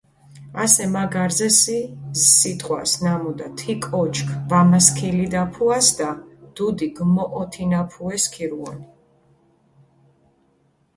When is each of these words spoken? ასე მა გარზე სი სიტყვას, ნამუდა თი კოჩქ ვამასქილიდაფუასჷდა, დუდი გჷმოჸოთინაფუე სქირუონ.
ასე 0.61 0.85
მა 0.93 1.01
გარზე 1.15 1.49
სი 1.57 1.75
სიტყვას, 2.21 2.93
ნამუდა 3.03 3.49
თი 3.59 3.75
კოჩქ 3.85 4.27
ვამასქილიდაფუასჷდა, 4.49 6.09
დუდი 6.55 6.87
გჷმოჸოთინაფუე 6.95 8.15
სქირუონ. 8.23 8.79